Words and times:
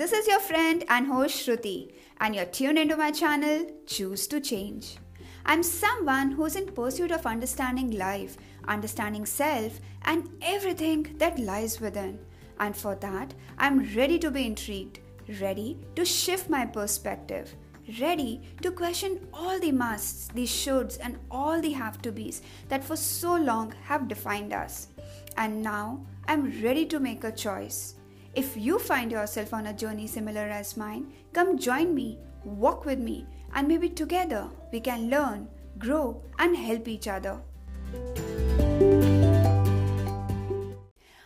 This 0.00 0.12
is 0.12 0.26
your 0.26 0.40
friend 0.40 0.82
and 0.88 1.06
host 1.06 1.46
Shruti, 1.46 1.92
and 2.20 2.34
you're 2.34 2.46
tuned 2.46 2.78
into 2.78 2.96
my 2.96 3.10
channel 3.10 3.66
Choose 3.86 4.26
to 4.28 4.40
Change. 4.40 4.96
I'm 5.44 5.62
someone 5.62 6.30
who's 6.30 6.56
in 6.56 6.72
pursuit 6.72 7.10
of 7.10 7.26
understanding 7.26 7.90
life, 7.90 8.38
understanding 8.66 9.26
self, 9.26 9.78
and 10.06 10.30
everything 10.40 11.14
that 11.18 11.38
lies 11.38 11.82
within. 11.82 12.18
And 12.58 12.74
for 12.74 12.94
that, 12.94 13.34
I'm 13.58 13.94
ready 13.94 14.18
to 14.20 14.30
be 14.30 14.46
intrigued, 14.46 15.00
ready 15.38 15.76
to 15.96 16.06
shift 16.06 16.48
my 16.48 16.64
perspective, 16.64 17.54
ready 18.00 18.40
to 18.62 18.70
question 18.70 19.28
all 19.34 19.60
the 19.60 19.70
musts, 19.70 20.28
the 20.28 20.46
shoulds, 20.46 20.96
and 21.02 21.18
all 21.30 21.60
the 21.60 21.72
have 21.72 22.00
to 22.00 22.10
be's 22.10 22.40
that 22.70 22.82
for 22.82 22.96
so 22.96 23.36
long 23.36 23.74
have 23.84 24.08
defined 24.08 24.54
us. 24.54 24.88
And 25.36 25.62
now 25.62 26.06
I'm 26.26 26.58
ready 26.62 26.86
to 26.86 26.98
make 26.98 27.24
a 27.24 27.32
choice. 27.32 27.96
If 28.32 28.56
you 28.56 28.78
find 28.78 29.10
yourself 29.10 29.52
on 29.52 29.66
a 29.66 29.72
journey 29.72 30.06
similar 30.06 30.42
as 30.42 30.76
mine, 30.76 31.12
come 31.32 31.58
join 31.58 31.92
me, 31.92 32.16
walk 32.44 32.84
with 32.84 33.00
me, 33.00 33.26
and 33.52 33.66
maybe 33.66 33.88
together 33.88 34.48
we 34.72 34.78
can 34.78 35.10
learn, 35.10 35.48
grow, 35.78 36.22
and 36.38 36.56
help 36.56 36.86
each 36.86 37.08
other. 37.08 37.40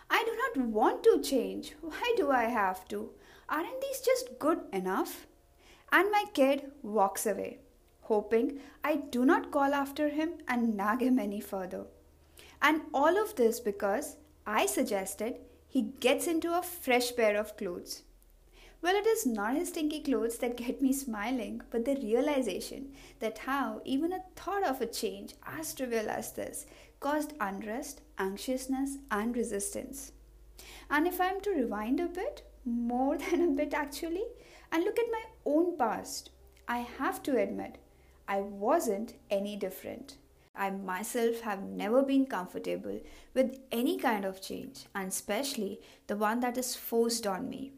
I 0.08 0.24
do 0.24 0.34
not 0.34 0.56
want 0.68 1.04
to 1.04 1.20
change. 1.22 1.74
Why 1.82 2.14
do 2.16 2.30
I 2.30 2.44
have 2.44 2.88
to? 2.88 3.10
Aren't 3.50 3.82
these 3.82 4.00
just 4.00 4.38
good 4.38 4.60
enough? 4.72 5.26
And 5.92 6.10
my 6.10 6.24
kid 6.32 6.72
walks 6.82 7.26
away, 7.26 7.58
hoping 8.00 8.60
I 8.82 8.96
do 8.96 9.26
not 9.26 9.50
call 9.50 9.74
after 9.74 10.08
him 10.08 10.38
and 10.48 10.74
nag 10.74 11.02
him 11.02 11.18
any 11.18 11.42
further. 11.42 11.84
And 12.62 12.80
all 12.94 13.22
of 13.22 13.36
this 13.36 13.60
because 13.60 14.16
I 14.46 14.64
suggested 14.64 15.40
he 15.74 15.82
gets 15.98 16.28
into 16.28 16.56
a 16.56 16.62
fresh 16.62 17.16
pair 17.16 17.36
of 17.36 17.56
clothes. 17.56 18.04
Well, 18.80 18.94
it 18.94 19.08
is 19.08 19.26
not 19.26 19.56
his 19.56 19.70
stinky 19.70 20.00
clothes 20.04 20.38
that 20.38 20.56
get 20.56 20.80
me 20.80 20.92
smiling, 20.92 21.62
but 21.70 21.84
the 21.84 21.96
realization 21.96 22.92
that 23.18 23.38
how 23.38 23.80
even 23.84 24.12
a 24.12 24.22
thought 24.36 24.62
of 24.62 24.80
a 24.80 24.86
change 24.86 25.34
as 25.44 25.74
trivial 25.74 26.08
as 26.08 26.30
this 26.30 26.64
caused 27.00 27.32
unrest, 27.40 28.02
anxiousness, 28.18 28.98
and 29.10 29.34
resistance. 29.34 30.12
And 30.88 31.08
if 31.08 31.20
I 31.20 31.26
am 31.30 31.40
to 31.40 31.50
rewind 31.50 31.98
a 31.98 32.06
bit, 32.06 32.48
more 32.64 33.18
than 33.30 33.42
a 33.42 33.48
bit 33.48 33.74
actually, 33.74 34.26
and 34.70 34.84
look 34.84 35.00
at 35.00 35.10
my 35.10 35.24
own 35.44 35.76
past, 35.76 36.30
I 36.68 36.86
have 36.98 37.20
to 37.24 37.36
admit 37.36 37.78
I 38.28 38.42
wasn't 38.42 39.14
any 39.28 39.56
different. 39.56 40.18
I 40.56 40.70
myself 40.70 41.40
have 41.40 41.62
never 41.62 42.02
been 42.02 42.26
comfortable 42.26 43.00
with 43.34 43.58
any 43.72 43.98
kind 43.98 44.24
of 44.24 44.40
change, 44.40 44.84
and 44.94 45.08
especially 45.08 45.80
the 46.06 46.16
one 46.16 46.40
that 46.40 46.56
is 46.56 46.76
forced 46.76 47.26
on 47.26 47.48
me. 47.48 47.72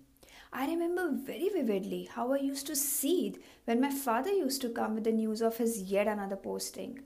I 0.52 0.66
remember 0.66 1.10
very 1.10 1.48
vividly 1.48 2.08
how 2.10 2.32
I 2.32 2.38
used 2.38 2.66
to 2.69 2.77
seethe 2.77 3.36
when 3.64 3.80
my 3.80 3.91
father 3.91 4.30
used 4.30 4.60
to 4.62 4.70
come 4.70 4.94
with 4.94 5.04
the 5.04 5.12
news 5.12 5.42
of 5.42 5.56
his 5.56 5.82
yet 5.82 6.06
another 6.06 6.36
posting. 6.36 7.00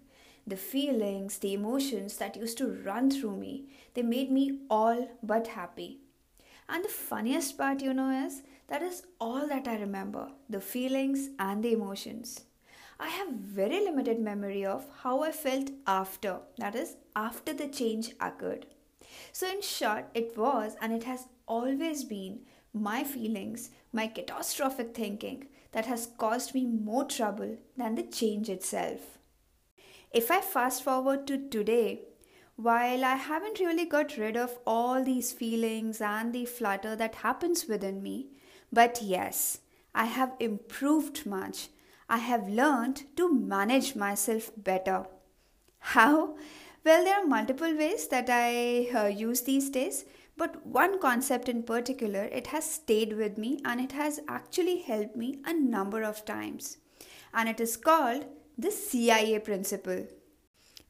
The 0.46 0.56
feelings, 0.56 1.38
the 1.38 1.54
emotions 1.54 2.16
that 2.18 2.36
used 2.36 2.58
to 2.58 2.68
run 2.84 3.10
through 3.10 3.36
me, 3.36 3.66
they 3.94 4.02
made 4.02 4.30
me 4.30 4.58
all 4.68 5.08
but 5.22 5.48
happy. 5.48 6.00
And 6.68 6.84
the 6.84 6.88
funniest 6.88 7.58
part, 7.58 7.82
you 7.82 7.94
know, 7.94 8.26
is 8.26 8.42
that 8.68 8.82
is 8.82 9.02
all 9.20 9.46
that 9.48 9.66
I 9.66 9.76
remember 9.76 10.30
the 10.48 10.60
feelings 10.60 11.30
and 11.38 11.62
the 11.62 11.72
emotions. 11.72 12.42
I 13.02 13.08
have 13.08 13.32
very 13.32 13.80
limited 13.80 14.20
memory 14.20 14.66
of 14.66 14.86
how 15.02 15.22
I 15.22 15.32
felt 15.32 15.70
after, 15.86 16.40
that 16.58 16.74
is, 16.74 16.96
after 17.16 17.54
the 17.54 17.66
change 17.66 18.10
occurred. 18.20 18.66
So, 19.32 19.48
in 19.48 19.62
short, 19.62 20.10
it 20.12 20.36
was 20.36 20.76
and 20.82 20.92
it 20.92 21.04
has 21.04 21.26
always 21.48 22.04
been 22.04 22.40
my 22.74 23.02
feelings, 23.02 23.70
my 23.90 24.06
catastrophic 24.06 24.94
thinking 24.94 25.46
that 25.72 25.86
has 25.86 26.10
caused 26.18 26.54
me 26.54 26.66
more 26.66 27.06
trouble 27.06 27.56
than 27.74 27.94
the 27.94 28.02
change 28.02 28.50
itself. 28.50 29.18
If 30.12 30.30
I 30.30 30.42
fast 30.42 30.82
forward 30.82 31.26
to 31.28 31.48
today, 31.48 32.02
while 32.56 33.02
I 33.02 33.14
haven't 33.14 33.60
really 33.60 33.86
got 33.86 34.18
rid 34.18 34.36
of 34.36 34.58
all 34.66 35.02
these 35.02 35.32
feelings 35.32 36.02
and 36.02 36.34
the 36.34 36.44
flutter 36.44 36.94
that 36.96 37.14
happens 37.14 37.66
within 37.66 38.02
me, 38.02 38.26
but 38.70 39.00
yes, 39.00 39.60
I 39.94 40.04
have 40.04 40.34
improved 40.38 41.24
much. 41.24 41.68
I 42.10 42.18
have 42.18 42.48
learned 42.48 43.04
to 43.16 43.32
manage 43.32 43.94
myself 43.94 44.50
better. 44.56 45.06
How? 45.78 46.36
Well, 46.84 47.04
there 47.04 47.20
are 47.20 47.26
multiple 47.26 47.72
ways 47.76 48.08
that 48.08 48.28
I 48.28 48.88
uh, 48.92 49.06
use 49.06 49.42
these 49.42 49.70
days, 49.70 50.06
but 50.36 50.66
one 50.66 50.98
concept 50.98 51.48
in 51.48 51.62
particular, 51.62 52.24
it 52.24 52.48
has 52.48 52.68
stayed 52.68 53.12
with 53.12 53.38
me 53.38 53.60
and 53.64 53.80
it 53.80 53.92
has 53.92 54.18
actually 54.26 54.78
helped 54.78 55.14
me 55.14 55.38
a 55.44 55.54
number 55.54 56.02
of 56.02 56.24
times. 56.24 56.78
And 57.32 57.48
it 57.48 57.60
is 57.60 57.76
called 57.76 58.26
the 58.58 58.72
CIA 58.72 59.38
principle, 59.38 60.08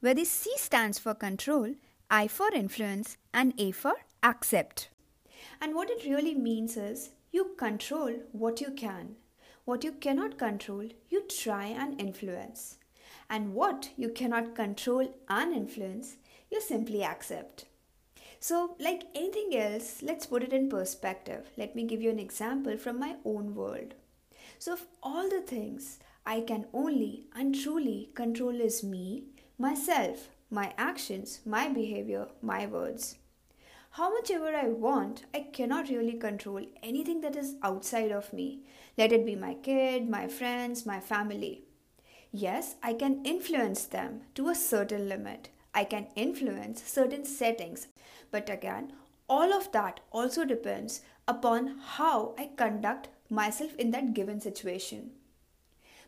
where 0.01 0.15
the 0.15 0.25
C 0.25 0.51
stands 0.57 0.99
for 0.99 1.13
control, 1.13 1.75
I 2.11 2.29
for 2.29 2.49
influence, 2.55 3.19
and 3.35 3.53
A 3.59 3.73
for 3.73 3.93
accept. 4.23 4.89
And 5.61 5.75
what 5.75 5.91
it 5.91 6.05
really 6.05 6.35
means 6.35 6.79
is 6.79 7.11
you 7.31 7.57
control 7.59 8.15
what 8.33 8.63
you 8.63 8.71
can. 8.71 9.17
What 9.71 9.85
you 9.85 9.93
cannot 9.93 10.37
control, 10.37 10.89
you 11.11 11.23
try 11.29 11.67
and 11.67 12.01
influence. 12.01 12.79
And 13.29 13.55
what 13.55 13.91
you 13.97 14.09
cannot 14.09 14.57
control 14.57 15.15
and 15.29 15.55
influence, 15.55 16.17
you 16.51 16.61
simply 16.61 17.05
accept. 17.05 17.67
So, 18.41 18.75
like 18.81 19.05
anything 19.15 19.57
else, 19.57 20.03
let's 20.03 20.27
put 20.27 20.43
it 20.43 20.53
in 20.53 20.69
perspective. 20.69 21.51
Let 21.57 21.77
me 21.77 21.85
give 21.85 22.03
you 22.03 22.11
an 22.11 22.19
example 22.19 22.77
from 22.79 22.99
my 22.99 23.15
own 23.25 23.55
world. 23.55 23.95
So, 24.59 24.73
of 24.73 24.89
all 25.05 25.31
the 25.31 25.41
things 25.41 26.01
I 26.27 26.41
can 26.41 26.67
only 26.75 27.27
and 27.37 27.55
truly 27.55 28.11
control 28.17 28.61
is 28.61 28.83
me, 28.83 29.27
myself, 29.57 30.31
my 30.51 30.75
actions, 30.79 31.43
my 31.47 31.69
behavior, 31.69 32.27
my 32.43 32.67
words. 32.67 33.19
How 33.95 34.09
much 34.09 34.31
ever 34.31 34.55
I 34.55 34.69
want, 34.69 35.25
I 35.35 35.41
cannot 35.53 35.89
really 35.89 36.13
control 36.13 36.65
anything 36.81 37.23
that 37.23 37.35
is 37.35 37.57
outside 37.61 38.13
of 38.13 38.33
me. 38.33 38.61
Let 38.97 39.13
it 39.13 39.27
be 39.27 39.35
my 39.35 39.55
kid, 39.55 40.09
my 40.09 40.29
friends, 40.29 40.87
my 40.87 41.01
family. 41.01 41.65
Yes, 42.31 42.77
I 42.85 42.93
can 42.93 43.25
influence 43.25 43.85
them 43.87 44.21
to 44.37 44.49
a 44.49 44.55
certain 44.55 45.09
limit. 45.09 45.49
I 45.75 45.83
can 45.83 46.07
influence 46.15 46.85
certain 46.85 47.25
settings. 47.25 47.89
But 48.31 48.49
again, 48.49 48.93
all 49.29 49.53
of 49.53 49.73
that 49.73 49.99
also 50.13 50.45
depends 50.45 51.01
upon 51.27 51.79
how 51.97 52.37
I 52.39 52.51
conduct 52.57 53.09
myself 53.29 53.75
in 53.75 53.91
that 53.91 54.15
given 54.15 54.41
situation. 54.41 55.11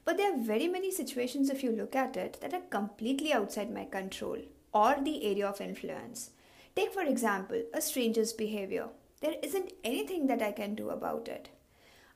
But 0.05 0.19
there 0.19 0.33
are 0.33 0.41
very 0.41 0.69
many 0.69 0.93
situations, 0.93 1.51
if 1.51 1.65
you 1.65 1.73
look 1.73 1.97
at 1.97 2.17
it, 2.17 2.39
that 2.43 2.55
are 2.55 2.61
completely 2.71 3.33
outside 3.33 3.75
my 3.75 3.87
control 3.87 4.39
or 4.73 4.99
the 5.03 5.25
area 5.25 5.49
of 5.49 5.61
influence. 5.61 6.31
Take, 6.75 6.93
for 6.93 7.03
example, 7.03 7.63
a 7.75 7.83
stranger's 7.83 8.33
behavior. 8.33 8.89
There 9.21 9.35
isn't 9.43 9.73
anything 9.85 10.27
that 10.29 10.43
I 10.43 10.53
can 10.53 10.75
do 10.75 10.91
about 10.91 11.29
it. 11.29 11.51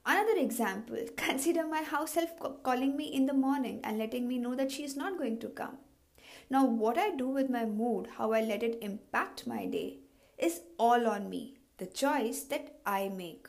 Another 0.05 0.39
example 0.39 0.99
consider 1.17 1.67
my 1.67 1.83
house 1.83 2.15
help 2.15 2.62
calling 2.62 2.97
me 2.97 3.05
in 3.05 3.27
the 3.27 3.34
morning 3.34 3.81
and 3.84 3.99
letting 3.99 4.27
me 4.28 4.39
know 4.39 4.55
that 4.55 4.72
she 4.72 4.84
is 4.84 4.97
not 4.97 5.19
going 5.19 5.39
to 5.41 5.49
come. 5.49 5.78
Now, 6.49 6.65
what 6.65 6.97
I 6.97 7.11
do 7.11 7.28
with 7.28 7.50
my 7.50 7.65
mood, 7.65 8.09
how 8.17 8.33
I 8.33 8.41
let 8.41 8.62
it 8.62 8.78
impact 8.81 9.47
my 9.47 9.67
day, 9.67 9.99
is 10.39 10.61
all 10.78 11.06
on 11.06 11.28
me, 11.28 11.59
the 11.78 11.87
choice 11.87 12.43
that 12.44 12.78
I 12.87 13.09
make. 13.09 13.49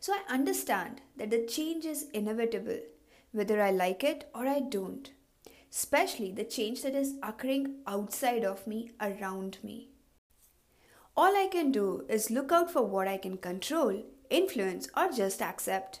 So 0.00 0.12
I 0.12 0.32
understand 0.32 1.00
that 1.16 1.30
the 1.30 1.46
change 1.46 1.84
is 1.84 2.08
inevitable, 2.12 2.80
whether 3.32 3.62
I 3.62 3.70
like 3.70 4.04
it 4.04 4.28
or 4.34 4.46
I 4.46 4.60
don't, 4.60 5.10
especially 5.70 6.32
the 6.32 6.44
change 6.44 6.82
that 6.82 6.94
is 6.94 7.14
occurring 7.22 7.76
outside 7.86 8.44
of 8.44 8.66
me, 8.66 8.90
around 9.00 9.58
me. 9.62 9.93
All 11.16 11.36
I 11.36 11.48
can 11.50 11.70
do 11.70 12.04
is 12.08 12.30
look 12.30 12.50
out 12.50 12.70
for 12.72 12.82
what 12.82 13.06
I 13.06 13.18
can 13.18 13.36
control, 13.36 14.02
influence, 14.30 14.88
or 14.96 15.10
just 15.10 15.40
accept. 15.40 16.00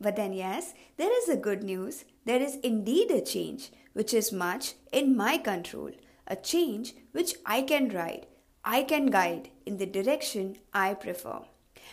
But 0.00 0.14
then, 0.14 0.32
yes, 0.32 0.74
there 0.96 1.10
is 1.22 1.28
a 1.28 1.36
good 1.36 1.64
news. 1.64 2.04
There 2.24 2.40
is 2.40 2.56
indeed 2.56 3.10
a 3.10 3.20
change 3.20 3.72
which 3.92 4.14
is 4.14 4.30
much 4.30 4.74
in 4.92 5.16
my 5.16 5.36
control, 5.36 5.90
a 6.28 6.36
change 6.36 6.94
which 7.10 7.34
I 7.44 7.62
can 7.62 7.88
ride, 7.88 8.26
I 8.64 8.84
can 8.84 9.06
guide 9.06 9.50
in 9.66 9.78
the 9.78 9.86
direction 9.86 10.56
I 10.72 10.94
prefer. 10.94 11.40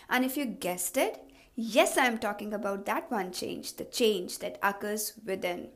And 0.07 0.23
if 0.23 0.37
you 0.37 0.45
guessed 0.45 0.97
it, 0.97 1.19
yes, 1.55 1.97
I 1.97 2.05
am 2.05 2.19
talking 2.19 2.53
about 2.53 2.85
that 2.85 3.09
one 3.09 3.31
change, 3.31 3.77
the 3.77 3.85
change 3.85 4.39
that 4.39 4.59
occurs 4.61 5.13
within. 5.25 5.69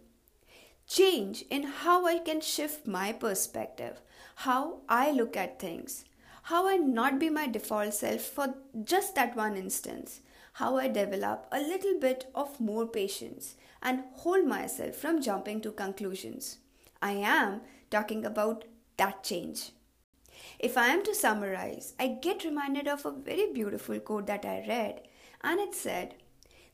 Change 0.88 1.44
in 1.50 1.63
how 1.63 2.06
I 2.06 2.19
can 2.19 2.42
shift 2.42 2.86
my 2.86 3.12
perspective, 3.12 4.01
how 4.36 4.81
I 4.88 5.12
look 5.12 5.36
at 5.36 5.60
things, 5.60 6.06
how 6.48 6.68
I 6.68 6.75
not 6.75 7.19
be 7.19 7.30
my 7.30 7.48
default 7.48 7.94
self 7.94 8.22
for 8.22 8.56
just 8.84 9.16
that 9.16 9.36
one 9.36 9.56
instance, 9.56 10.19
how 10.54 10.75
I 10.75 10.90
develop 10.90 11.48
a 11.54 11.60
little 11.62 11.98
bit 12.00 12.30
of 12.36 12.60
more 12.60 12.86
patience 12.86 13.56
and 13.81 14.04
hold 14.12 14.45
myself 14.45 14.95
from 14.95 15.22
jumping 15.22 15.62
to 15.62 15.72
conclusions. 15.72 16.57
I 17.01 17.13
am 17.13 17.62
talking 17.90 18.25
about 18.25 18.66
that 18.98 19.24
change. 19.24 19.72
If 20.60 20.78
I 20.78 20.88
am 20.88 21.04
to 21.04 21.16
summarize, 21.16 21.94
I 21.98 22.07
get 22.07 22.44
reminded 22.44 22.90
of 22.90 23.06
a 23.06 23.12
very 23.12 23.51
beautiful 23.54 24.00
quote 24.01 24.28
that 24.28 24.44
I 24.44 24.66
read, 24.68 25.01
and 25.42 25.62
it 25.62 25.74
said, 25.74 26.16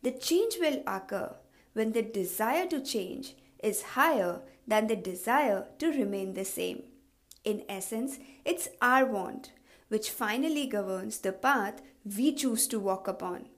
The 0.02 0.12
change 0.12 0.56
will 0.60 0.82
occur 0.88 1.36
when 1.74 1.92
the 1.92 2.02
desire 2.02 2.66
to 2.68 2.82
change 2.82 3.36
is 3.62 3.94
higher 3.94 4.42
than 4.68 4.88
the 4.88 4.96
desire 4.96 5.68
to 5.78 5.88
remain 5.88 6.34
the 6.34 6.46
same. 6.46 6.84
In 7.44 7.64
essence, 7.70 8.18
it's 8.46 8.70
our 8.82 9.06
want 9.06 9.52
which 9.90 10.10
finally 10.10 10.66
governs 10.66 11.20
the 11.20 11.34
path 11.34 11.82
we 12.18 12.34
choose 12.34 12.68
to 12.68 12.80
walk 12.80 13.08
upon. 13.08 13.50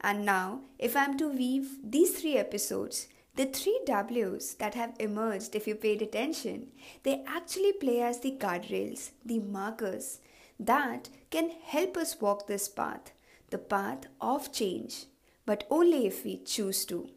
And 0.00 0.24
now, 0.24 0.60
if 0.78 0.96
I'm 0.96 1.16
to 1.18 1.28
weave 1.28 1.78
these 1.82 2.20
three 2.20 2.36
episodes, 2.36 3.08
the 3.36 3.46
three 3.46 3.80
W's 3.86 4.54
that 4.56 4.74
have 4.74 4.94
emerged, 5.00 5.56
if 5.56 5.66
you 5.66 5.74
paid 5.74 6.02
attention, 6.02 6.68
they 7.02 7.24
actually 7.26 7.72
play 7.72 8.00
as 8.00 8.20
the 8.20 8.30
guardrails, 8.32 9.10
the 9.24 9.40
markers 9.40 10.20
that 10.60 11.08
can 11.30 11.50
help 11.64 11.96
us 11.96 12.20
walk 12.20 12.46
this 12.46 12.68
path, 12.68 13.12
the 13.50 13.58
path 13.58 14.06
of 14.20 14.52
change, 14.52 15.06
but 15.46 15.66
only 15.70 16.06
if 16.06 16.24
we 16.24 16.36
choose 16.36 16.84
to. 16.86 17.08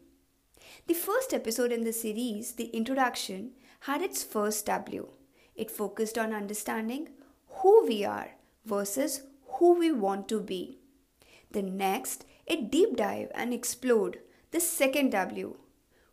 The 0.86 0.94
first 0.94 1.32
episode 1.32 1.70
in 1.70 1.84
the 1.84 1.92
series, 1.92 2.52
the 2.52 2.66
introduction, 2.66 3.52
had 3.80 4.02
its 4.02 4.24
first 4.24 4.66
W. 4.66 5.08
It 5.54 5.70
focused 5.70 6.18
on 6.18 6.32
understanding 6.32 7.10
who 7.58 7.86
we 7.86 8.04
are 8.04 8.30
versus 8.64 9.22
who 9.58 9.78
we 9.78 9.92
want 9.92 10.28
to 10.28 10.40
be. 10.40 10.78
The 11.50 11.62
next, 11.62 12.24
a 12.46 12.56
deep 12.56 12.96
dive 12.96 13.30
and 13.34 13.52
explode 13.52 14.18
the 14.50 14.60
second 14.60 15.10
W. 15.10 15.56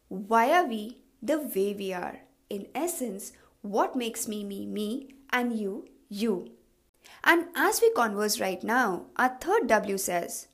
Why 0.08 0.52
are 0.52 0.66
we 0.66 1.00
the 1.22 1.40
way 1.40 1.74
we 1.74 1.94
are? 1.94 2.22
In 2.50 2.68
essence, 2.76 3.32
what 3.62 3.96
makes 3.96 4.28
me 4.28 4.44
me 4.44 4.66
me 4.66 5.16
and 5.32 5.58
you 5.58 5.88
you? 6.10 6.52
And 7.24 7.48
as 7.56 7.82
we 7.82 7.92
converse 7.94 8.40
right 8.40 8.64
now, 8.64 9.08
our 9.16 9.38
third 9.42 9.68
W 9.68 9.98
says, 9.98 10.48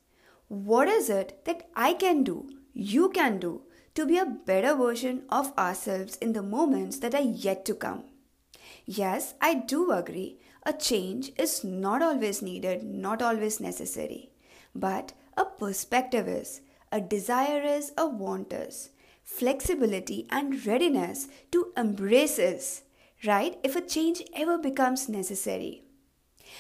What 0.47 0.88
is 0.88 1.09
it 1.09 1.43
that 1.45 1.69
I 1.75 1.93
can 1.93 2.23
do, 2.23 2.49
you 2.73 3.09
can 3.09 3.39
do, 3.39 3.63
to 3.95 4.05
be 4.05 4.17
a 4.17 4.25
better 4.25 4.75
version 4.75 5.23
of 5.29 5.57
ourselves 5.57 6.15
in 6.17 6.33
the 6.33 6.41
moments 6.41 6.99
that 6.99 7.13
are 7.13 7.21
yet 7.21 7.65
to 7.65 7.75
come? 7.75 8.05
Yes, 8.85 9.33
I 9.41 9.53
do 9.55 9.91
agree. 9.91 10.39
A 10.63 10.73
change 10.73 11.31
is 11.37 11.63
not 11.63 12.01
always 12.03 12.41
needed, 12.41 12.83
not 12.83 13.21
always 13.21 13.59
necessary. 13.59 14.31
But 14.75 15.13
a 15.35 15.45
perspective 15.45 16.27
is, 16.27 16.61
a 16.91 17.01
desire 17.01 17.63
is, 17.63 17.91
a 17.97 18.07
want 18.07 18.53
is. 18.53 18.89
Flexibility 19.23 20.27
and 20.29 20.65
readiness 20.65 21.27
to 21.51 21.71
embrace 21.75 22.37
is, 22.37 22.83
right? 23.25 23.57
If 23.63 23.75
a 23.75 23.81
change 23.81 24.21
ever 24.35 24.57
becomes 24.57 25.09
necessary. 25.09 25.83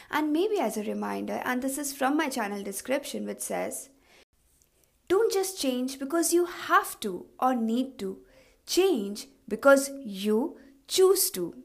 And 0.09 0.31
maybe 0.31 0.59
as 0.59 0.77
a 0.77 0.83
reminder, 0.83 1.41
and 1.45 1.61
this 1.61 1.77
is 1.77 1.93
from 1.93 2.17
my 2.17 2.29
channel 2.29 2.63
description, 2.63 3.25
which 3.25 3.41
says, 3.41 3.89
Don't 5.09 5.31
just 5.31 5.59
change 5.59 5.99
because 5.99 6.33
you 6.33 6.45
have 6.45 6.99
to 7.01 7.27
or 7.39 7.55
need 7.55 7.99
to. 7.99 8.19
Change 8.65 9.27
because 9.47 9.91
you 10.03 10.57
choose 10.87 11.29
to. 11.31 11.55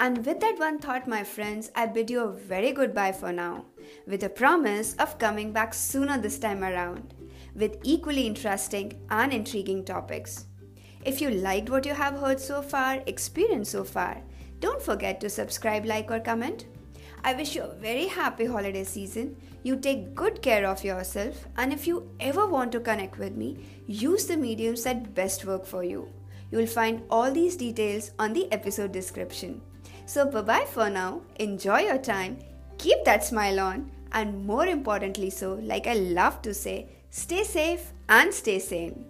And 0.00 0.24
with 0.24 0.38
that 0.40 0.58
one 0.58 0.78
thought, 0.78 1.08
my 1.08 1.24
friends, 1.24 1.72
I 1.74 1.86
bid 1.86 2.08
you 2.08 2.22
a 2.22 2.32
very 2.32 2.70
goodbye 2.70 3.12
for 3.12 3.32
now, 3.32 3.64
with 4.06 4.22
a 4.22 4.28
promise 4.28 4.94
of 4.94 5.18
coming 5.18 5.52
back 5.52 5.74
sooner 5.74 6.16
this 6.16 6.38
time 6.38 6.62
around, 6.62 7.14
with 7.54 7.78
equally 7.82 8.26
interesting 8.26 9.00
and 9.10 9.32
intriguing 9.32 9.84
topics. 9.84 10.46
If 11.04 11.20
you 11.20 11.30
liked 11.30 11.68
what 11.68 11.84
you 11.84 11.94
have 11.94 12.18
heard 12.18 12.38
so 12.38 12.62
far, 12.62 13.02
experienced 13.06 13.72
so 13.72 13.82
far, 13.82 14.22
don't 14.60 14.80
forget 14.80 15.20
to 15.20 15.28
subscribe, 15.28 15.84
like, 15.84 16.10
or 16.12 16.20
comment. 16.20 16.66
I 17.24 17.34
wish 17.34 17.56
you 17.56 17.62
a 17.62 17.74
very 17.74 18.06
happy 18.06 18.46
holiday 18.46 18.84
season. 18.84 19.36
You 19.64 19.76
take 19.76 20.14
good 20.14 20.42
care 20.42 20.64
of 20.64 20.84
yourself, 20.84 21.48
and 21.56 21.72
if 21.72 21.88
you 21.88 22.08
ever 22.20 22.46
want 22.46 22.70
to 22.72 22.80
connect 22.80 23.18
with 23.18 23.34
me, 23.34 23.58
use 23.86 24.26
the 24.26 24.36
mediums 24.36 24.84
that 24.84 25.14
best 25.16 25.44
work 25.44 25.66
for 25.66 25.82
you. 25.82 26.08
You 26.52 26.58
will 26.58 26.66
find 26.66 27.02
all 27.10 27.32
these 27.32 27.56
details 27.56 28.12
on 28.18 28.32
the 28.32 28.50
episode 28.52 28.92
description. 28.92 29.60
So, 30.08 30.24
bye 30.24 30.40
bye 30.40 30.64
for 30.64 30.88
now. 30.88 31.20
Enjoy 31.36 31.80
your 31.80 31.98
time, 31.98 32.38
keep 32.78 33.04
that 33.04 33.24
smile 33.24 33.60
on, 33.60 33.90
and 34.12 34.46
more 34.46 34.66
importantly, 34.66 35.28
so, 35.28 35.60
like 35.62 35.86
I 35.86 35.92
love 35.96 36.40
to 36.42 36.54
say, 36.54 36.88
stay 37.10 37.44
safe 37.44 37.92
and 38.08 38.32
stay 38.32 38.58
sane. 38.58 39.04